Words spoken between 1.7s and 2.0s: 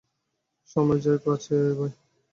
ভয়।